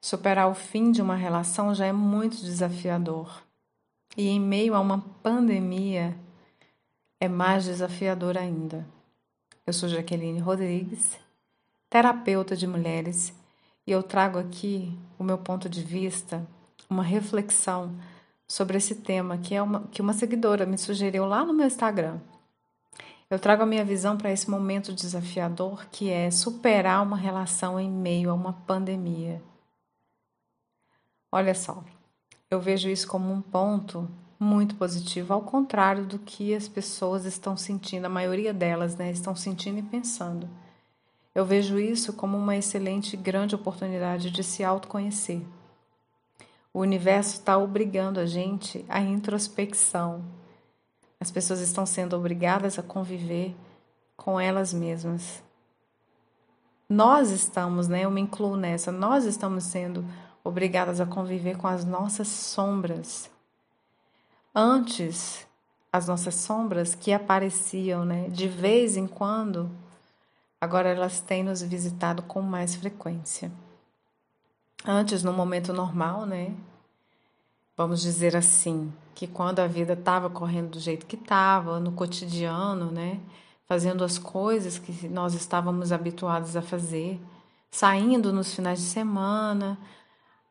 Superar 0.00 0.48
o 0.48 0.54
fim 0.54 0.92
de 0.92 1.02
uma 1.02 1.16
relação 1.16 1.74
já 1.74 1.86
é 1.86 1.92
muito 1.92 2.36
desafiador. 2.36 3.42
E 4.16 4.28
em 4.28 4.40
meio 4.40 4.74
a 4.74 4.80
uma 4.80 5.00
pandemia, 5.22 6.16
é 7.20 7.28
mais 7.28 7.64
desafiador 7.64 8.38
ainda. 8.38 8.86
Eu 9.66 9.72
sou 9.72 9.88
Jaqueline 9.88 10.38
Rodrigues, 10.38 11.18
terapeuta 11.90 12.56
de 12.56 12.66
mulheres, 12.66 13.34
e 13.86 13.90
eu 13.90 14.02
trago 14.02 14.38
aqui 14.38 14.96
o 15.18 15.24
meu 15.24 15.36
ponto 15.36 15.68
de 15.68 15.82
vista, 15.82 16.46
uma 16.88 17.02
reflexão 17.02 17.94
sobre 18.46 18.78
esse 18.78 18.94
tema 18.94 19.36
que 19.36 19.54
é 19.54 19.60
uma, 19.60 19.82
que 19.90 20.00
uma 20.00 20.12
seguidora 20.12 20.64
me 20.64 20.78
sugeriu 20.78 21.26
lá 21.26 21.44
no 21.44 21.52
meu 21.52 21.66
Instagram. 21.66 22.18
Eu 23.28 23.38
trago 23.38 23.62
a 23.62 23.66
minha 23.66 23.84
visão 23.84 24.16
para 24.16 24.32
esse 24.32 24.48
momento 24.48 24.92
desafiador 24.92 25.86
que 25.90 26.08
é 26.08 26.30
superar 26.30 27.02
uma 27.02 27.16
relação 27.16 27.78
em 27.78 27.90
meio 27.90 28.30
a 28.30 28.34
uma 28.34 28.54
pandemia. 28.54 29.42
Olha 31.30 31.54
só, 31.54 31.84
eu 32.50 32.60
vejo 32.60 32.88
isso 32.88 33.06
como 33.06 33.32
um 33.32 33.42
ponto 33.42 34.08
muito 34.40 34.76
positivo, 34.76 35.34
ao 35.34 35.42
contrário 35.42 36.06
do 36.06 36.18
que 36.18 36.54
as 36.54 36.68
pessoas 36.68 37.24
estão 37.24 37.56
sentindo, 37.56 38.06
a 38.06 38.08
maioria 38.08 38.54
delas, 38.54 38.96
né, 38.96 39.10
estão 39.10 39.34
sentindo 39.34 39.78
e 39.78 39.82
pensando. 39.82 40.48
Eu 41.34 41.44
vejo 41.44 41.78
isso 41.78 42.12
como 42.12 42.36
uma 42.36 42.56
excelente 42.56 43.14
e 43.14 43.16
grande 43.16 43.54
oportunidade 43.54 44.30
de 44.30 44.42
se 44.42 44.64
autoconhecer. 44.64 45.42
O 46.72 46.80
universo 46.80 47.34
está 47.34 47.58
obrigando 47.58 48.20
a 48.20 48.26
gente 48.26 48.84
à 48.88 49.00
introspecção. 49.00 50.24
As 51.20 51.30
pessoas 51.30 51.60
estão 51.60 51.84
sendo 51.84 52.16
obrigadas 52.16 52.78
a 52.78 52.82
conviver 52.82 53.54
com 54.16 54.38
elas 54.38 54.72
mesmas. 54.72 55.42
Nós 56.88 57.30
estamos, 57.30 57.88
né? 57.88 58.04
Eu 58.04 58.10
me 58.10 58.20
incluo 58.20 58.56
nessa. 58.56 58.90
Nós 58.90 59.24
estamos 59.24 59.64
sendo 59.64 60.04
obrigadas 60.42 61.00
a 61.00 61.06
conviver 61.06 61.56
com 61.56 61.66
as 61.66 61.84
nossas 61.84 62.28
sombras. 62.28 63.30
Antes, 64.54 65.46
as 65.92 66.06
nossas 66.06 66.34
sombras 66.34 66.94
que 66.94 67.12
apareciam, 67.12 68.04
né, 68.04 68.28
de 68.28 68.48
vez 68.48 68.96
em 68.96 69.06
quando, 69.06 69.70
agora 70.60 70.88
elas 70.88 71.20
têm 71.20 71.42
nos 71.42 71.62
visitado 71.62 72.22
com 72.22 72.42
mais 72.42 72.74
frequência. 72.74 73.50
Antes, 74.84 75.22
no 75.22 75.32
momento 75.32 75.72
normal, 75.72 76.24
né, 76.24 76.54
vamos 77.76 78.00
dizer 78.00 78.36
assim, 78.36 78.92
que 79.14 79.26
quando 79.26 79.60
a 79.60 79.66
vida 79.66 79.94
estava 79.94 80.30
correndo 80.30 80.70
do 80.70 80.80
jeito 80.80 81.06
que 81.06 81.16
estava, 81.16 81.80
no 81.80 81.92
cotidiano, 81.92 82.90
né, 82.90 83.20
fazendo 83.66 84.04
as 84.04 84.18
coisas 84.18 84.78
que 84.78 85.08
nós 85.08 85.34
estávamos 85.34 85.92
habituados 85.92 86.56
a 86.56 86.62
fazer, 86.62 87.20
saindo 87.70 88.32
nos 88.32 88.54
finais 88.54 88.78
de 88.78 88.86
semana, 88.86 89.78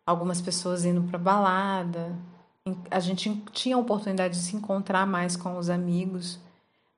algumas 0.07 0.39
pessoas 0.39 0.85
indo 0.85 1.01
para 1.01 1.19
balada. 1.19 2.17
A 2.89 2.99
gente 3.01 3.35
tinha 3.51 3.75
a 3.75 3.79
oportunidade 3.79 4.35
de 4.35 4.39
se 4.39 4.55
encontrar 4.55 5.05
mais 5.05 5.35
com 5.35 5.57
os 5.57 5.69
amigos, 5.69 6.39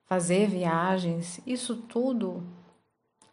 fazer 0.06 0.48
viagens. 0.48 1.40
Isso 1.44 1.74
tudo 1.74 2.42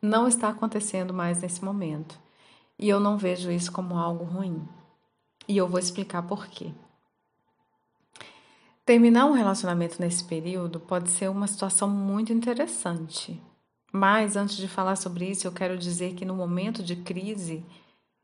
não 0.01 0.27
está 0.27 0.49
acontecendo 0.49 1.13
mais 1.13 1.41
nesse 1.41 1.63
momento. 1.63 2.19
E 2.79 2.89
eu 2.89 2.99
não 2.99 3.17
vejo 3.17 3.51
isso 3.51 3.71
como 3.71 3.97
algo 3.97 4.23
ruim. 4.23 4.67
E 5.47 5.55
eu 5.55 5.67
vou 5.67 5.79
explicar 5.79 6.23
por 6.23 6.47
quê. 6.47 6.71
Terminar 8.83 9.25
um 9.25 9.33
relacionamento 9.33 9.99
nesse 9.99 10.23
período 10.23 10.79
pode 10.79 11.09
ser 11.09 11.29
uma 11.29 11.47
situação 11.47 11.89
muito 11.89 12.33
interessante. 12.33 13.41
Mas 13.91 14.35
antes 14.35 14.57
de 14.57 14.67
falar 14.67 14.95
sobre 14.95 15.29
isso, 15.29 15.45
eu 15.45 15.51
quero 15.51 15.77
dizer 15.77 16.13
que 16.13 16.25
no 16.25 16.35
momento 16.35 16.83
de 16.83 16.95
crise, 16.95 17.65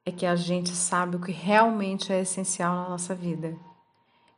é 0.06 0.12
que 0.12 0.26
a 0.26 0.36
gente 0.36 0.72
sabe 0.76 1.16
o 1.16 1.22
que 1.22 1.32
realmente 1.32 2.12
é 2.12 2.22
essencial 2.22 2.76
na 2.76 2.90
nossa 2.90 3.16
vida. 3.16 3.56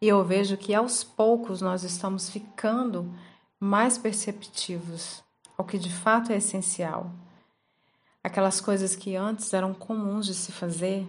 E 0.02 0.08
eu 0.08 0.24
vejo 0.24 0.58
que 0.58 0.74
aos 0.74 1.04
poucos 1.04 1.62
nós 1.62 1.84
estamos 1.84 2.30
ficando 2.30 3.12
mais 3.60 3.98
perceptivos 3.98 5.24
ao 5.58 5.66
que 5.66 5.78
de 5.78 5.92
fato 5.92 6.32
é 6.32 6.38
essencial. 6.38 7.12
Aquelas 8.24 8.60
coisas 8.60 8.96
que 8.96 9.16
antes 9.16 9.54
eram 9.54 9.74
comuns 9.74 10.26
de 10.26 10.34
se 10.34 10.52
fazer, 10.52 11.08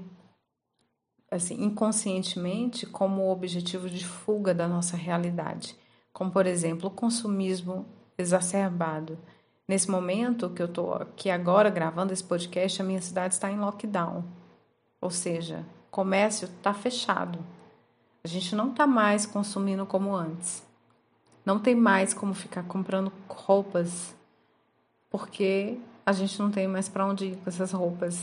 assim, 1.31 1.63
inconscientemente, 1.63 2.87
como 2.87 3.31
objetivo 3.31 3.91
de 3.91 4.07
fuga 4.07 4.55
da 4.55 4.69
nossa 4.69 4.97
realidade, 4.97 5.77
como 6.13 6.31
por 6.31 6.47
exemplo 6.47 6.89
o 6.89 6.93
consumismo 6.93 7.87
exacerbado. 8.17 9.19
Nesse 9.69 9.91
momento 9.91 10.51
que 10.51 10.63
eu 10.63 10.67
estou 10.67 10.95
aqui 10.95 11.29
agora 11.29 11.69
gravando 11.69 12.13
esse 12.13 12.23
podcast, 12.23 12.81
a 12.81 12.85
minha 12.85 13.03
cidade 13.03 13.35
está 13.35 13.51
em 13.51 13.59
lockdown. 13.59 14.25
Ou 15.07 15.11
seja, 15.11 15.65
comércio 15.89 16.47
está 16.47 16.75
fechado. 16.75 17.39
A 18.25 18.27
gente 18.27 18.57
não 18.57 18.71
está 18.71 18.89
mais 18.89 19.25
consumindo 19.25 19.87
como 19.87 20.13
antes. 20.13 20.67
Não 21.45 21.61
tem 21.61 21.77
mais 21.77 22.13
como 22.13 22.35
ficar 22.35 22.65
comprando 22.65 23.13
roupas 23.29 24.17
porque 25.09 25.79
a 26.05 26.11
gente 26.11 26.41
não 26.41 26.51
tem 26.51 26.67
mais 26.67 26.89
para 26.89 27.07
onde 27.07 27.27
ir 27.27 27.37
com 27.37 27.49
essas 27.49 27.71
roupas. 27.71 28.21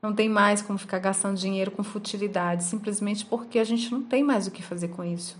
Não 0.00 0.14
tem 0.14 0.28
mais 0.28 0.62
como 0.62 0.78
ficar 0.78 1.00
gastando 1.00 1.36
dinheiro 1.36 1.72
com 1.72 1.82
futilidade, 1.82 2.62
simplesmente 2.62 3.26
porque 3.26 3.58
a 3.58 3.64
gente 3.64 3.90
não 3.90 4.04
tem 4.04 4.22
mais 4.22 4.46
o 4.46 4.52
que 4.52 4.62
fazer 4.62 4.90
com 4.90 5.02
isso. 5.02 5.36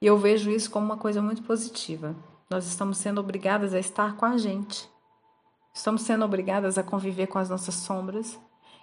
E 0.00 0.06
eu 0.06 0.16
vejo 0.16 0.48
isso 0.48 0.70
como 0.70 0.86
uma 0.86 0.96
coisa 0.96 1.20
muito 1.20 1.42
positiva. 1.42 2.14
Nós 2.48 2.68
estamos 2.68 2.98
sendo 2.98 3.20
obrigadas 3.20 3.74
a 3.74 3.80
estar 3.80 4.14
com 4.14 4.26
a 4.26 4.38
gente. 4.38 4.88
Estamos 5.74 6.02
sendo 6.02 6.24
obrigadas 6.24 6.78
a 6.78 6.84
conviver 6.84 7.26
com 7.26 7.40
as 7.40 7.50
nossas 7.50 7.74
sombras 7.74 8.38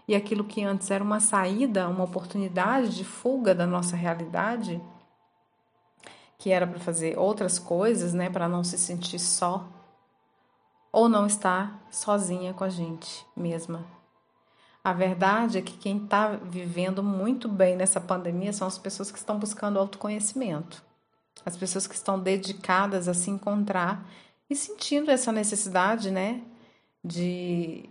e 0.08 0.16
aquilo 0.16 0.44
que 0.44 0.64
antes 0.64 0.92
era 0.92 1.04
uma 1.04 1.20
saída, 1.20 1.90
uma 1.90 2.04
oportunidade 2.04 2.96
de 2.96 3.04
fuga 3.04 3.56
da 3.56 3.66
nossa 3.66 3.96
realidade, 3.96 4.82
que 6.38 6.52
era 6.52 6.68
para 6.68 6.80
fazer 6.80 7.18
outras 7.18 7.58
coisas, 7.58 8.14
né, 8.14 8.30
para 8.30 8.48
não 8.48 8.64
se 8.64 8.78
sentir 8.78 9.20
só 9.20 9.68
ou 10.92 11.10
não 11.10 11.26
estar 11.26 11.86
sozinha 11.92 12.54
com 12.54 12.64
a 12.64 12.70
gente 12.70 13.26
mesma. 13.36 13.86
A 14.84 14.94
verdade 14.94 15.58
é 15.58 15.62
que 15.62 15.78
quem 15.78 16.04
está 16.04 16.36
vivendo 16.36 17.02
muito 17.02 17.50
bem 17.50 17.76
nessa 17.76 18.00
pandemia 18.00 18.54
são 18.54 18.68
as 18.68 18.78
pessoas 18.78 19.12
que 19.12 19.18
estão 19.18 19.40
buscando 19.40 19.80
autoconhecimento, 19.80 20.84
as 21.44 21.58
pessoas 21.58 21.88
que 21.88 21.96
estão 21.96 22.20
dedicadas 22.20 23.08
a 23.08 23.14
se 23.14 23.32
encontrar 23.32 24.08
e 24.48 24.56
sentindo 24.56 25.10
essa 25.10 25.32
necessidade, 25.32 26.12
né, 26.12 26.44
de 27.04 27.90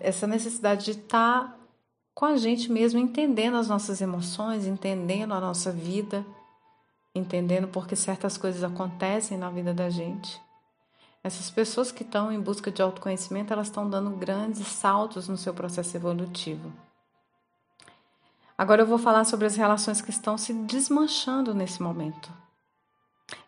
essa 0.00 0.26
necessidade 0.26 0.84
de 0.84 0.90
estar 0.92 1.42
tá 1.42 1.56
com 2.14 2.26
a 2.26 2.36
gente 2.36 2.70
mesmo, 2.70 2.98
entendendo 2.98 3.56
as 3.56 3.68
nossas 3.68 4.00
emoções, 4.00 4.66
entendendo 4.66 5.32
a 5.32 5.40
nossa 5.40 5.72
vida, 5.72 6.26
entendendo 7.14 7.68
porque 7.68 7.96
certas 7.96 8.36
coisas 8.36 8.62
acontecem 8.62 9.38
na 9.38 9.48
vida 9.50 9.72
da 9.72 9.88
gente. 9.88 10.40
Essas 11.22 11.50
pessoas 11.50 11.90
que 11.90 12.02
estão 12.02 12.30
em 12.30 12.40
busca 12.40 12.70
de 12.70 12.82
autoconhecimento, 12.82 13.52
elas 13.52 13.68
estão 13.68 13.88
dando 13.88 14.10
grandes 14.10 14.66
saltos 14.66 15.28
no 15.28 15.36
seu 15.36 15.54
processo 15.54 15.96
evolutivo. 15.96 16.72
Agora 18.56 18.82
eu 18.82 18.86
vou 18.86 18.98
falar 18.98 19.24
sobre 19.24 19.46
as 19.46 19.56
relações 19.56 20.00
que 20.00 20.10
estão 20.10 20.36
se 20.36 20.52
desmanchando 20.52 21.54
nesse 21.54 21.80
momento. 21.80 22.30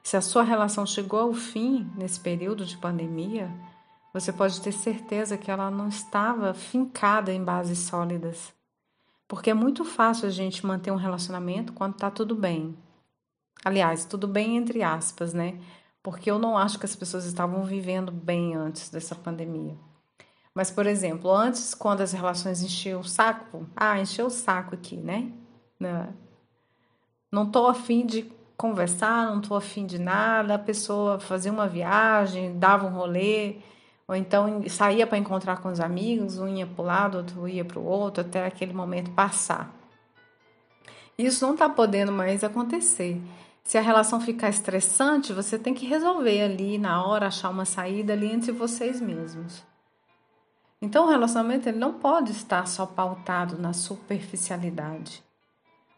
Se 0.03 0.16
a 0.16 0.21
sua 0.21 0.43
relação 0.43 0.87
chegou 0.87 1.21
ao 1.21 1.33
fim 1.33 1.91
nesse 1.97 2.21
período 2.21 2.65
de 2.65 2.77
pandemia, 2.77 3.50
você 4.12 4.32
pode 4.32 4.60
ter 4.60 4.72
certeza 4.72 5.38
que 5.38 5.50
ela 5.50 5.71
não 5.71 5.88
estava 5.88 6.53
fincada 6.53 7.32
em 7.32 7.43
bases 7.43 7.78
sólidas. 7.78 8.53
Porque 9.28 9.50
é 9.50 9.54
muito 9.54 9.84
fácil 9.84 10.26
a 10.26 10.31
gente 10.31 10.66
manter 10.66 10.91
um 10.91 10.97
relacionamento 10.97 11.72
quando 11.72 11.94
está 11.94 12.10
tudo 12.10 12.34
bem. 12.34 12.76
Aliás, 13.65 14.04
tudo 14.04 14.26
bem 14.26 14.56
entre 14.56 14.82
aspas, 14.82 15.32
né? 15.32 15.60
Porque 16.03 16.31
eu 16.31 16.38
não 16.38 16.56
acho 16.56 16.78
que 16.78 16.87
as 16.87 16.97
pessoas 16.97 17.25
estavam 17.25 17.62
vivendo 17.65 18.10
bem 18.10 18.54
antes 18.54 18.88
dessa 18.88 19.15
pandemia. 19.15 19.76
Mas, 20.54 20.71
por 20.71 20.87
exemplo, 20.87 21.31
antes, 21.31 21.75
quando 21.75 22.00
as 22.00 22.12
relações 22.12 22.62
enchiam 22.62 23.00
o 23.00 23.04
saco, 23.04 23.66
ah, 23.77 24.01
encheu 24.01 24.27
o 24.27 24.30
saco 24.30 24.74
aqui, 24.74 24.97
né? 24.97 25.30
Não 27.30 27.45
estou 27.45 27.68
afim 27.68 28.04
de 28.04 28.30
conversar, 28.56 29.27
não 29.27 29.41
estou 29.41 29.56
afim 29.56 29.86
de 29.86 29.98
nada, 29.98 30.54
a 30.54 30.59
pessoa 30.59 31.21
fazia 31.21 31.53
uma 31.53 31.68
viagem, 31.68 32.59
dava 32.59 32.86
um 32.86 32.91
rolê, 32.91 33.56
ou 34.10 34.16
então 34.16 34.68
saía 34.68 35.07
para 35.07 35.18
encontrar 35.18 35.59
com 35.59 35.68
os 35.68 35.78
amigos, 35.78 36.36
um 36.36 36.48
ia 36.48 36.66
para 36.66 36.83
o 36.83 36.84
lado, 36.84 37.18
outro 37.18 37.47
ia 37.47 37.65
para 37.65 37.78
o 37.78 37.84
outro, 37.84 38.22
até 38.22 38.45
aquele 38.45 38.72
momento 38.72 39.12
passar. 39.12 39.72
Isso 41.16 41.47
não 41.47 41.53
está 41.53 41.68
podendo 41.68 42.10
mais 42.10 42.42
acontecer. 42.42 43.22
Se 43.62 43.78
a 43.78 43.80
relação 43.80 44.21
ficar 44.21 44.48
estressante, 44.48 45.33
você 45.33 45.57
tem 45.57 45.72
que 45.72 45.86
resolver 45.86 46.42
ali 46.42 46.77
na 46.77 47.07
hora, 47.07 47.28
achar 47.28 47.51
uma 47.51 47.65
saída 47.65 48.12
ali 48.12 48.27
entre 48.27 48.51
vocês 48.51 49.01
mesmos. 49.01 49.62
Então, 50.83 51.06
o 51.06 51.09
relacionamento 51.09 51.68
ele 51.68 51.78
não 51.78 51.92
pode 51.92 52.33
estar 52.33 52.66
só 52.66 52.84
pautado 52.84 53.56
na 53.59 53.72
superficialidade. 53.72 55.22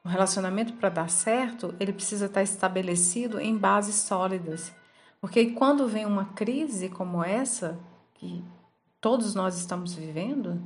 O 0.05 0.09
relacionamento, 0.11 0.75
para 0.75 0.91
dar 0.91 1.09
certo, 1.09 1.75
ele 1.81 1.95
precisa 1.95 2.27
estar 2.27 2.43
estabelecido 2.43 3.41
em 3.41 3.57
bases 3.57 3.95
sólidas. 3.95 4.71
Porque 5.19 5.53
quando 5.53 5.89
vem 5.89 6.05
uma 6.05 6.27
crise 6.27 6.91
como 6.91 7.25
essa, 7.25 7.81
que 8.23 8.45
todos 9.01 9.35
nós 9.35 9.59
estamos 9.59 9.93
vivendo, 9.95 10.63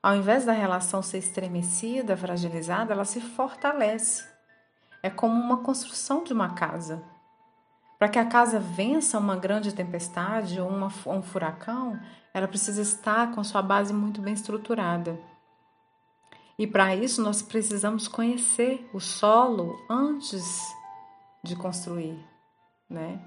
Ao 0.00 0.14
invés 0.14 0.44
da 0.44 0.52
relação 0.52 1.00
ser 1.00 1.16
estremecida, 1.16 2.14
fragilizada, 2.14 2.92
ela 2.92 3.06
se 3.06 3.22
fortalece. 3.22 4.22
É 5.02 5.08
como 5.08 5.40
uma 5.40 5.62
construção 5.62 6.22
de 6.22 6.30
uma 6.30 6.50
casa. 6.50 7.02
Para 7.98 8.10
que 8.10 8.18
a 8.18 8.26
casa 8.26 8.60
vença 8.60 9.18
uma 9.18 9.34
grande 9.34 9.72
tempestade 9.72 10.60
ou 10.60 10.68
uma, 10.68 10.92
um 11.06 11.22
furacão, 11.22 11.98
ela 12.34 12.46
precisa 12.46 12.82
estar 12.82 13.34
com 13.34 13.42
sua 13.42 13.62
base 13.62 13.94
muito 13.94 14.20
bem 14.20 14.34
estruturada. 14.34 15.18
E 16.58 16.66
para 16.66 16.94
isso 16.94 17.22
nós 17.22 17.40
precisamos 17.40 18.06
conhecer 18.06 18.86
o 18.92 19.00
solo 19.00 19.74
antes 19.88 20.60
de 21.42 21.56
construir, 21.56 22.22
né? 22.90 23.18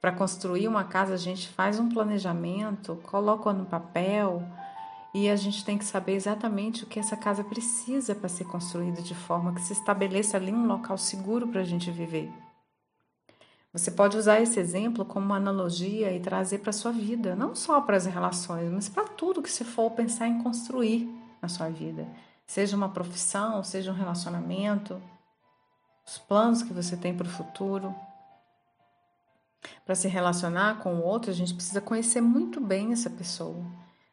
Para 0.00 0.12
construir 0.12 0.68
uma 0.68 0.84
casa, 0.84 1.14
a 1.14 1.18
gente 1.18 1.48
faz 1.48 1.80
um 1.80 1.88
planejamento, 1.88 2.96
coloca 3.04 3.52
no 3.52 3.66
papel 3.66 4.42
e 5.12 5.28
a 5.28 5.34
gente 5.34 5.64
tem 5.64 5.76
que 5.76 5.84
saber 5.84 6.14
exatamente 6.14 6.84
o 6.84 6.86
que 6.86 7.00
essa 7.00 7.16
casa 7.16 7.42
precisa 7.42 8.14
para 8.14 8.28
ser 8.28 8.44
construída 8.44 9.02
de 9.02 9.14
forma 9.14 9.54
que 9.54 9.60
se 9.60 9.72
estabeleça 9.72 10.36
ali 10.36 10.52
um 10.52 10.66
local 10.66 10.96
seguro 10.96 11.48
para 11.48 11.62
a 11.62 11.64
gente 11.64 11.90
viver. 11.90 12.30
Você 13.72 13.90
pode 13.90 14.16
usar 14.16 14.40
esse 14.40 14.58
exemplo 14.58 15.04
como 15.04 15.26
uma 15.26 15.36
analogia 15.36 16.12
e 16.12 16.20
trazer 16.20 16.58
para 16.58 16.70
a 16.70 16.72
sua 16.72 16.92
vida, 16.92 17.34
não 17.34 17.54
só 17.54 17.80
para 17.80 17.96
as 17.96 18.06
relações, 18.06 18.70
mas 18.70 18.88
para 18.88 19.04
tudo 19.04 19.42
que 19.42 19.50
você 19.50 19.64
for 19.64 19.90
pensar 19.90 20.26
em 20.28 20.42
construir 20.42 21.08
na 21.42 21.48
sua 21.48 21.68
vida. 21.68 22.06
Seja 22.46 22.76
uma 22.76 22.88
profissão, 22.88 23.62
seja 23.62 23.92
um 23.92 23.94
relacionamento, 23.94 25.00
os 26.06 26.16
planos 26.18 26.62
que 26.62 26.72
você 26.72 26.96
tem 26.96 27.14
para 27.14 27.26
o 27.26 27.30
futuro. 27.30 27.94
Para 29.88 29.94
se 29.94 30.06
relacionar 30.06 30.80
com 30.82 30.96
o 30.96 31.02
outro, 31.02 31.30
a 31.30 31.34
gente 31.34 31.54
precisa 31.54 31.80
conhecer 31.80 32.20
muito 32.20 32.60
bem 32.60 32.92
essa 32.92 33.08
pessoa. 33.08 33.64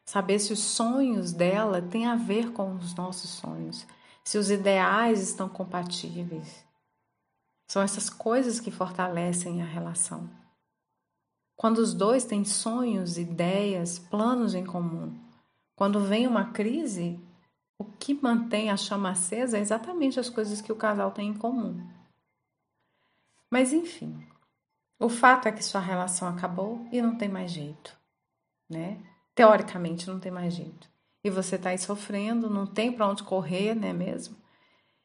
Saber 0.06 0.38
se 0.38 0.50
os 0.50 0.60
sonhos 0.60 1.32
dela 1.32 1.82
têm 1.82 2.06
a 2.06 2.16
ver 2.16 2.50
com 2.52 2.76
os 2.76 2.94
nossos 2.94 3.28
sonhos, 3.28 3.86
se 4.24 4.38
os 4.38 4.50
ideais 4.50 5.20
estão 5.20 5.50
compatíveis. 5.50 6.64
São 7.68 7.82
essas 7.82 8.08
coisas 8.08 8.58
que 8.58 8.70
fortalecem 8.70 9.60
a 9.60 9.66
relação. 9.66 10.30
Quando 11.54 11.76
os 11.76 11.92
dois 11.92 12.24
têm 12.24 12.42
sonhos, 12.42 13.18
ideias, 13.18 13.98
planos 13.98 14.54
em 14.54 14.64
comum, 14.64 15.14
quando 15.76 16.00
vem 16.00 16.26
uma 16.26 16.52
crise, 16.52 17.20
o 17.78 17.84
que 17.84 18.14
mantém 18.14 18.70
a 18.70 18.78
chama 18.78 19.10
acesa 19.10 19.58
é 19.58 19.60
exatamente 19.60 20.18
as 20.18 20.30
coisas 20.30 20.62
que 20.62 20.72
o 20.72 20.76
casal 20.76 21.10
tem 21.10 21.28
em 21.28 21.34
comum. 21.34 21.86
Mas 23.50 23.74
enfim, 23.74 24.26
o 24.98 25.08
fato 25.08 25.46
é 25.46 25.52
que 25.52 25.64
sua 25.64 25.80
relação 25.80 26.28
acabou 26.28 26.86
e 26.90 27.02
não 27.02 27.16
tem 27.16 27.28
mais 27.28 27.50
jeito, 27.50 27.96
né? 28.68 28.98
Teoricamente 29.34 30.08
não 30.08 30.18
tem 30.18 30.32
mais 30.32 30.54
jeito. 30.54 30.88
E 31.22 31.28
você 31.28 31.56
está 31.56 31.70
aí 31.70 31.78
sofrendo, 31.78 32.48
não 32.48 32.66
tem 32.66 32.92
para 32.92 33.06
onde 33.08 33.22
correr, 33.22 33.74
né 33.74 33.92
mesmo? 33.92 34.36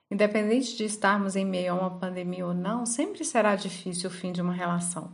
Independente 0.09 0.77
de 0.77 0.85
estarmos 0.85 1.35
em 1.35 1.45
meio 1.45 1.73
a 1.73 1.75
uma 1.75 1.99
pandemia 1.99 2.45
ou 2.45 2.53
não, 2.53 2.85
sempre 2.85 3.25
será 3.25 3.55
difícil 3.55 4.09
o 4.09 4.13
fim 4.13 4.31
de 4.31 4.41
uma 4.41 4.53
relação. 4.53 5.11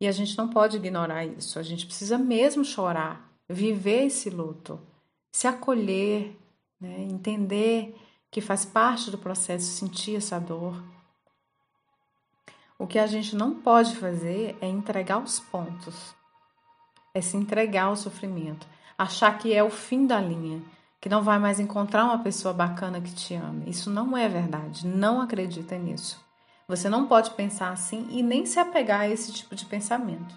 E 0.00 0.06
a 0.06 0.12
gente 0.12 0.36
não 0.38 0.48
pode 0.48 0.76
ignorar 0.76 1.24
isso. 1.24 1.58
A 1.58 1.62
gente 1.62 1.86
precisa 1.86 2.18
mesmo 2.18 2.64
chorar, 2.64 3.32
viver 3.48 4.06
esse 4.06 4.30
luto, 4.30 4.80
se 5.32 5.48
acolher, 5.48 6.36
né? 6.80 7.02
entender 7.02 7.96
que 8.30 8.40
faz 8.40 8.64
parte 8.64 9.10
do 9.10 9.18
processo 9.18 9.66
sentir 9.66 10.16
essa 10.16 10.38
dor 10.38 10.80
o 12.78 12.86
que 12.86 12.98
a 12.98 13.06
gente 13.06 13.34
não 13.34 13.54
pode 13.54 13.96
fazer 13.96 14.56
é 14.60 14.68
entregar 14.68 15.18
os 15.18 15.40
pontos, 15.40 16.14
é 17.12 17.20
se 17.20 17.36
entregar 17.36 17.86
ao 17.86 17.96
sofrimento, 17.96 18.66
achar 18.96 19.36
que 19.36 19.52
é 19.52 19.62
o 19.64 19.70
fim 19.70 20.06
da 20.06 20.20
linha, 20.20 20.62
que 21.00 21.08
não 21.08 21.22
vai 21.22 21.38
mais 21.38 21.58
encontrar 21.58 22.04
uma 22.04 22.22
pessoa 22.22 22.54
bacana 22.54 23.00
que 23.00 23.12
te 23.12 23.34
ame. 23.34 23.68
Isso 23.68 23.90
não 23.90 24.16
é 24.16 24.28
verdade, 24.28 24.86
não 24.86 25.20
acredita 25.20 25.76
nisso. 25.76 26.24
Você 26.68 26.88
não 26.88 27.06
pode 27.06 27.30
pensar 27.32 27.70
assim 27.70 28.06
e 28.10 28.22
nem 28.22 28.46
se 28.46 28.60
apegar 28.60 29.00
a 29.00 29.08
esse 29.08 29.32
tipo 29.32 29.56
de 29.56 29.64
pensamento. 29.64 30.34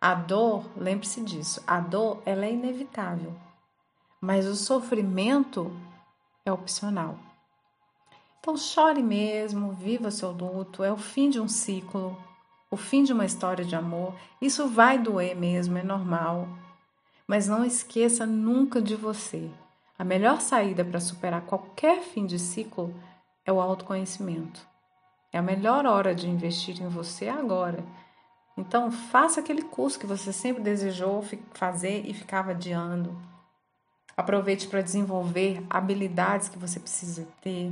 A 0.00 0.14
dor, 0.14 0.64
lembre-se 0.76 1.20
disso, 1.22 1.62
a 1.66 1.80
dor 1.80 2.22
ela 2.24 2.46
é 2.46 2.52
inevitável, 2.52 3.34
mas 4.20 4.46
o 4.46 4.54
sofrimento 4.54 5.74
é 6.44 6.52
opcional. 6.52 7.18
Então 8.40 8.56
chore 8.56 9.02
mesmo, 9.02 9.72
viva 9.72 10.10
seu 10.10 10.30
luto, 10.30 10.82
é 10.82 10.90
o 10.90 10.96
fim 10.96 11.28
de 11.28 11.38
um 11.38 11.46
ciclo, 11.46 12.16
o 12.70 12.76
fim 12.76 13.04
de 13.04 13.12
uma 13.12 13.26
história 13.26 13.62
de 13.62 13.76
amor. 13.76 14.14
Isso 14.40 14.66
vai 14.66 14.98
doer 14.98 15.36
mesmo, 15.36 15.76
é 15.76 15.82
normal. 15.82 16.48
Mas 17.26 17.46
não 17.46 17.62
esqueça 17.62 18.24
nunca 18.24 18.80
de 18.80 18.96
você. 18.96 19.50
A 19.98 20.04
melhor 20.04 20.40
saída 20.40 20.82
para 20.82 20.98
superar 21.00 21.42
qualquer 21.42 22.00
fim 22.00 22.24
de 22.24 22.38
ciclo 22.38 22.94
é 23.44 23.52
o 23.52 23.60
autoconhecimento. 23.60 24.66
É 25.30 25.36
a 25.36 25.42
melhor 25.42 25.84
hora 25.84 26.14
de 26.14 26.26
investir 26.26 26.80
em 26.82 26.88
você 26.88 27.28
agora. 27.28 27.84
Então, 28.56 28.90
faça 28.90 29.40
aquele 29.40 29.62
curso 29.62 29.98
que 29.98 30.06
você 30.06 30.32
sempre 30.32 30.62
desejou 30.62 31.22
fazer 31.52 32.06
e 32.06 32.14
ficava 32.14 32.52
adiando. 32.52 33.14
Aproveite 34.16 34.66
para 34.66 34.80
desenvolver 34.80 35.62
habilidades 35.68 36.48
que 36.48 36.58
você 36.58 36.80
precisa 36.80 37.28
ter 37.42 37.70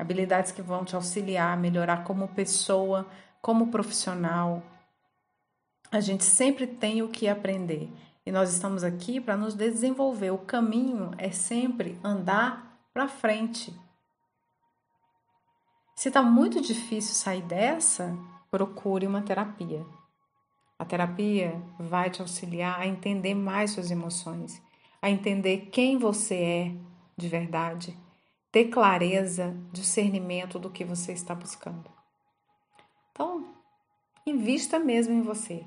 habilidades 0.00 0.50
que 0.50 0.62
vão 0.62 0.84
te 0.84 0.96
auxiliar 0.96 1.52
a 1.52 1.60
melhorar 1.60 2.04
como 2.04 2.28
pessoa, 2.28 3.06
como 3.42 3.68
profissional. 3.68 4.62
A 5.92 6.00
gente 6.00 6.24
sempre 6.24 6.66
tem 6.66 7.02
o 7.02 7.08
que 7.08 7.28
aprender 7.28 7.92
e 8.24 8.32
nós 8.32 8.50
estamos 8.50 8.82
aqui 8.82 9.20
para 9.20 9.36
nos 9.36 9.54
desenvolver. 9.54 10.30
O 10.30 10.38
caminho 10.38 11.10
é 11.18 11.30
sempre 11.30 11.98
andar 12.02 12.80
para 12.94 13.08
frente. 13.08 13.74
Se 15.94 16.08
está 16.08 16.22
muito 16.22 16.62
difícil 16.62 17.14
sair 17.14 17.42
dessa, 17.42 18.16
procure 18.50 19.06
uma 19.06 19.20
terapia. 19.20 19.84
A 20.78 20.84
terapia 20.84 21.60
vai 21.78 22.08
te 22.08 22.22
auxiliar 22.22 22.80
a 22.80 22.86
entender 22.86 23.34
mais 23.34 23.72
suas 23.72 23.90
emoções, 23.90 24.62
a 25.02 25.10
entender 25.10 25.68
quem 25.70 25.98
você 25.98 26.34
é 26.34 26.74
de 27.18 27.28
verdade 27.28 27.94
ter 28.52 28.66
clareza, 28.66 29.56
discernimento 29.72 30.58
do 30.58 30.70
que 30.70 30.84
você 30.84 31.12
está 31.12 31.34
buscando. 31.34 31.90
Então, 33.12 33.54
invista 34.26 34.78
mesmo 34.78 35.14
em 35.14 35.22
você. 35.22 35.64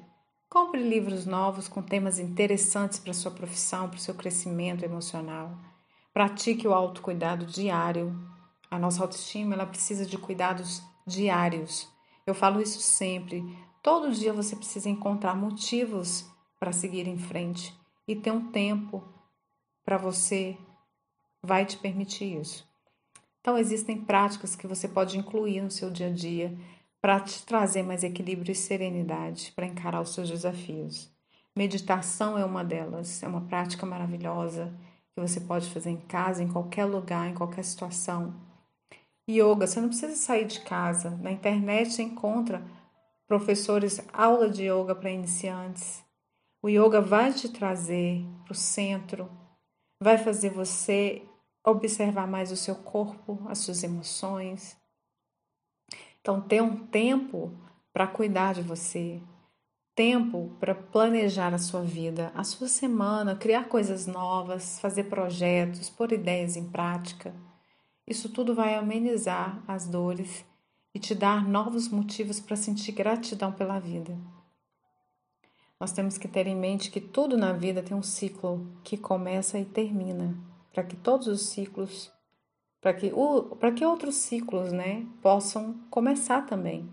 Compre 0.50 0.82
livros 0.82 1.26
novos 1.26 1.68
com 1.68 1.82
temas 1.82 2.20
interessantes 2.20 3.00
para 3.00 3.14
sua 3.14 3.32
profissão, 3.32 3.90
para 3.90 3.98
o 3.98 4.02
seu 4.02 4.14
crescimento 4.14 4.84
emocional. 4.84 5.58
Pratique 6.14 6.68
o 6.68 6.74
autocuidado 6.74 7.46
diário. 7.46 8.16
A 8.70 8.78
nossa 8.78 9.02
autoestima 9.02 9.56
ela 9.56 9.66
precisa 9.66 10.06
de 10.06 10.18
cuidados 10.18 10.84
diários. 11.08 11.90
Eu 12.28 12.36
falo 12.36 12.62
isso 12.62 12.80
sempre. 12.82 13.44
Todo 13.82 14.12
dia 14.12 14.32
você 14.32 14.56
precisa 14.56 14.90
encontrar 14.90 15.36
motivos 15.36 16.26
para 16.60 16.72
seguir 16.72 17.08
em 17.08 17.18
frente 17.18 17.76
e 18.08 18.16
ter 18.16 18.32
um 18.32 18.52
tempo 18.52 19.04
para 19.84 19.98
você 19.98 20.58
vai 21.42 21.66
te 21.66 21.78
permitir 21.78 22.40
isso. 22.40 22.73
Então, 23.44 23.58
existem 23.58 23.98
práticas 23.98 24.56
que 24.56 24.66
você 24.66 24.88
pode 24.88 25.18
incluir 25.18 25.60
no 25.60 25.70
seu 25.70 25.92
dia 25.92 26.08
a 26.08 26.10
dia 26.10 26.58
para 27.02 27.20
te 27.20 27.46
trazer 27.46 27.84
mais 27.84 28.02
equilíbrio 28.02 28.54
e 28.54 28.56
serenidade 28.56 29.52
para 29.54 29.66
encarar 29.66 30.00
os 30.00 30.14
seus 30.14 30.30
desafios. 30.30 31.12
Meditação 31.54 32.38
é 32.38 32.46
uma 32.46 32.64
delas, 32.64 33.22
é 33.22 33.28
uma 33.28 33.42
prática 33.42 33.86
maravilhosa 33.86 34.74
que 35.14 35.20
você 35.20 35.42
pode 35.42 35.70
fazer 35.70 35.90
em 35.90 35.98
casa, 35.98 36.42
em 36.42 36.48
qualquer 36.48 36.86
lugar, 36.86 37.30
em 37.30 37.34
qualquer 37.34 37.66
situação. 37.66 38.34
Yoga, 39.30 39.68
você 39.68 39.82
não 39.82 39.90
precisa 39.90 40.16
sair 40.16 40.46
de 40.46 40.62
casa. 40.62 41.10
Na 41.22 41.30
internet 41.30 41.92
você 41.92 42.04
encontra 42.04 42.64
professores, 43.28 44.00
aula 44.14 44.50
de 44.50 44.64
yoga 44.64 44.96
para 44.96 45.12
iniciantes. 45.12 46.02
O 46.62 46.70
yoga 46.70 47.02
vai 47.02 47.34
te 47.34 47.50
trazer 47.50 48.26
para 48.46 48.54
o 48.54 48.56
centro, 48.56 49.30
vai 50.02 50.18
fazer 50.18 50.50
você 50.50 51.22
observar 51.66 52.28
mais 52.28 52.52
o 52.52 52.58
seu 52.58 52.76
corpo, 52.76 53.40
as 53.48 53.60
suas 53.60 53.84
emoções. 53.84 54.76
Então, 56.20 56.42
ter 56.42 56.62
um 56.62 56.86
tempo 56.88 57.52
para 57.94 58.08
cuidar 58.08 58.54
de 58.54 58.62
você, 58.62 59.22
tempo 59.96 60.52
para 60.60 60.76
planejar 60.76 61.54
a 61.54 61.60
sua 61.60 61.82
vida, 61.82 62.32
a 62.36 62.44
sua 62.44 62.68
semana, 62.68 63.36
criar 63.36 63.70
coisas 63.70 64.08
novas, 64.08 64.80
fazer 64.80 65.06
projetos, 65.06 65.90
pôr 65.90 66.12
ideias 66.12 66.56
em 66.58 66.70
prática. 66.70 67.34
Isso 68.06 68.30
tudo 68.30 68.54
vai 68.54 68.76
amenizar 68.76 69.64
as 69.68 69.88
dores 69.88 70.44
e 70.94 71.00
te 71.00 71.16
dar 71.16 71.48
novos 71.48 71.88
motivos 71.88 72.40
para 72.40 72.56
sentir 72.56 72.92
gratidão 72.92 73.52
pela 73.52 73.80
vida. 73.80 74.18
Nós 75.80 75.92
temos 75.92 76.18
que 76.18 76.28
ter 76.28 76.48
em 76.48 76.56
mente 76.56 76.92
que 76.92 77.02
tudo 77.02 77.38
na 77.38 77.54
vida 77.54 77.84
tem 77.84 77.96
um 77.96 78.04
ciclo 78.04 78.72
que 78.84 78.98
começa 78.98 79.60
e 79.60 79.66
termina 79.66 80.53
para 80.74 80.84
que 80.84 80.96
todos 80.96 81.28
os 81.28 81.44
ciclos, 81.44 82.12
para 82.82 82.94
que, 82.94 83.12
para 83.60 83.72
que 83.72 83.86
outros 83.86 84.16
ciclos 84.16 84.74
né, 84.74 85.06
possam 85.22 85.76
começar 85.90 86.42
também. 86.48 86.90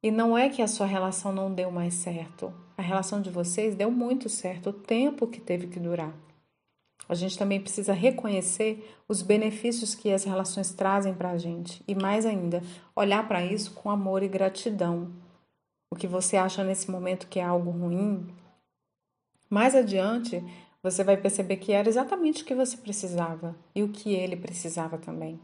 E 0.00 0.10
não 0.10 0.38
é 0.38 0.48
que 0.48 0.62
a 0.62 0.68
sua 0.68 0.86
relação 0.86 1.32
não 1.32 1.52
deu 1.52 1.70
mais 1.70 1.94
certo. 1.94 2.54
A 2.76 2.82
relação 2.82 3.20
de 3.20 3.30
vocês 3.30 3.74
deu 3.74 3.90
muito 3.90 4.28
certo 4.28 4.70
o 4.70 4.72
tempo 4.72 5.26
que 5.26 5.40
teve 5.40 5.66
que 5.66 5.80
durar. 5.80 6.14
A 7.08 7.14
gente 7.14 7.36
também 7.36 7.60
precisa 7.60 7.92
reconhecer 7.92 8.96
os 9.08 9.20
benefícios 9.20 9.94
que 9.94 10.12
as 10.12 10.24
relações 10.24 10.72
trazem 10.72 11.12
para 11.12 11.30
a 11.30 11.38
gente 11.38 11.82
e, 11.86 11.94
mais 11.94 12.24
ainda, 12.24 12.62
olhar 12.94 13.26
para 13.26 13.44
isso 13.44 13.72
com 13.72 13.90
amor 13.90 14.22
e 14.22 14.28
gratidão. 14.28 15.12
O 15.90 15.96
que 15.96 16.06
você 16.06 16.36
acha 16.36 16.64
nesse 16.64 16.90
momento 16.90 17.28
que 17.28 17.38
é 17.38 17.44
algo 17.44 17.70
ruim, 17.70 18.26
mais 19.50 19.74
adiante 19.74 20.42
você 20.84 21.02
vai 21.02 21.16
perceber 21.16 21.56
que 21.56 21.72
era 21.72 21.88
exatamente 21.88 22.42
o 22.42 22.44
que 22.44 22.54
você 22.54 22.76
precisava 22.76 23.56
e 23.74 23.82
o 23.82 23.88
que 23.88 24.12
ele 24.12 24.36
precisava 24.36 24.98
também. 24.98 25.40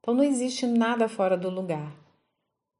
Então 0.00 0.14
não 0.14 0.24
existe 0.24 0.66
nada 0.66 1.06
fora 1.06 1.36
do 1.36 1.50
lugar. 1.50 1.92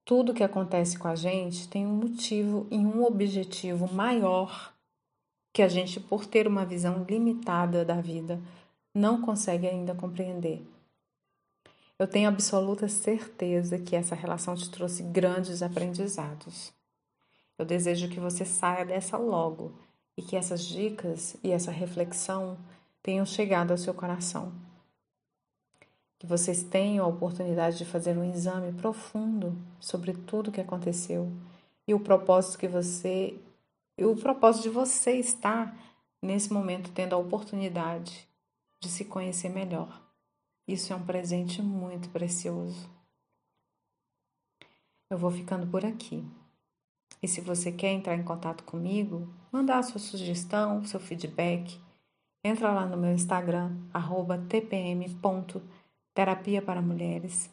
Tudo 0.02 0.32
que 0.32 0.42
acontece 0.42 0.98
com 0.98 1.06
a 1.06 1.14
gente 1.14 1.68
tem 1.68 1.86
um 1.86 1.94
motivo 1.94 2.66
e 2.70 2.78
um 2.78 3.04
objetivo 3.04 3.86
maior 3.92 4.72
que 5.52 5.60
a 5.60 5.68
gente, 5.68 6.00
por 6.00 6.24
ter 6.24 6.46
uma 6.46 6.64
visão 6.64 7.04
limitada 7.06 7.84
da 7.84 8.00
vida, 8.00 8.40
não 8.94 9.20
consegue 9.20 9.68
ainda 9.68 9.94
compreender. 9.94 10.62
Eu 11.98 12.08
tenho 12.08 12.30
absoluta 12.30 12.88
certeza 12.88 13.78
que 13.78 13.94
essa 13.94 14.14
relação 14.14 14.54
te 14.54 14.70
trouxe 14.70 15.02
grandes 15.02 15.62
aprendizados. 15.62 16.72
Eu 17.58 17.66
desejo 17.66 18.08
que 18.08 18.18
você 18.18 18.46
saia 18.46 18.86
dessa 18.86 19.18
logo 19.18 19.70
e 20.16 20.22
que 20.22 20.36
essas 20.36 20.64
dicas 20.64 21.36
e 21.42 21.50
essa 21.50 21.70
reflexão 21.70 22.58
tenham 23.02 23.24
chegado 23.24 23.70
ao 23.70 23.78
seu 23.78 23.94
coração. 23.94 24.52
Que 26.18 26.26
vocês 26.26 26.62
tenham 26.62 27.04
a 27.04 27.08
oportunidade 27.08 27.78
de 27.78 27.84
fazer 27.84 28.16
um 28.16 28.24
exame 28.24 28.72
profundo 28.72 29.56
sobre 29.78 30.12
tudo 30.12 30.48
o 30.48 30.52
que 30.52 30.60
aconteceu 30.60 31.32
e 31.88 31.94
o 31.94 32.00
propósito 32.00 32.58
que 32.58 32.68
você 32.68 33.38
e 33.96 34.04
o 34.04 34.16
propósito 34.16 34.64
de 34.64 34.70
você 34.70 35.12
estar 35.12 35.76
nesse 36.22 36.52
momento 36.52 36.92
tendo 36.92 37.14
a 37.14 37.18
oportunidade 37.18 38.28
de 38.80 38.88
se 38.88 39.04
conhecer 39.04 39.48
melhor. 39.48 40.00
Isso 40.66 40.92
é 40.92 40.96
um 40.96 41.04
presente 41.04 41.60
muito 41.60 42.08
precioso. 42.10 42.88
Eu 45.10 45.18
vou 45.18 45.30
ficando 45.30 45.66
por 45.66 45.84
aqui. 45.84 46.24
E 47.22 47.28
se 47.28 47.40
você 47.40 47.70
quer 47.70 47.92
entrar 47.92 48.14
em 48.14 48.22
contato 48.22 48.64
comigo, 48.64 49.28
mandar 49.52 49.78
a 49.78 49.82
sua 49.82 50.00
sugestão, 50.00 50.84
seu 50.84 50.98
feedback, 50.98 51.78
entra 52.42 52.72
lá 52.72 52.86
no 52.86 52.96
meu 52.96 53.12
Instagram, 53.12 53.76
tpm.terapia 54.48 56.62
para 56.62 56.80
mulheres. 56.80 57.50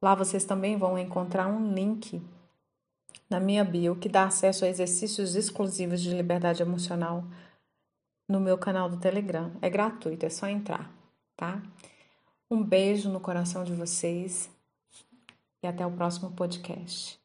Lá 0.00 0.14
vocês 0.14 0.44
também 0.44 0.76
vão 0.76 0.98
encontrar 0.98 1.48
um 1.48 1.74
link 1.74 2.22
na 3.28 3.38
minha 3.38 3.64
bio 3.64 3.96
que 3.96 4.08
dá 4.08 4.24
acesso 4.24 4.64
a 4.64 4.68
exercícios 4.68 5.34
exclusivos 5.34 6.00
de 6.00 6.14
liberdade 6.14 6.62
emocional 6.62 7.24
no 8.28 8.40
meu 8.40 8.56
canal 8.56 8.88
do 8.88 8.96
Telegram. 8.96 9.52
É 9.60 9.68
gratuito, 9.68 10.24
é 10.24 10.30
só 10.30 10.46
entrar, 10.46 10.90
tá? 11.36 11.60
Um 12.50 12.62
beijo 12.62 13.10
no 13.10 13.20
coração 13.20 13.64
de 13.64 13.74
vocês 13.74 14.50
e 15.62 15.66
até 15.66 15.86
o 15.86 15.90
próximo 15.90 16.30
podcast. 16.32 17.19